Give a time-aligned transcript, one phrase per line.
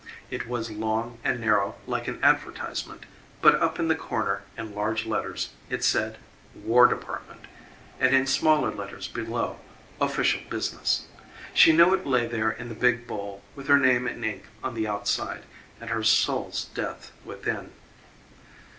[0.31, 3.05] It was long and narrow like an advertisement,
[3.39, 6.17] but up in the corner in large letters it said
[6.55, 7.41] "War Department"
[7.99, 9.59] and, in smaller letters below,
[10.01, 11.05] "Official Business."
[11.53, 14.73] She knew it lay there in the big bowl with her name in ink on
[14.73, 15.43] the outside
[15.79, 17.71] and her soul's death within.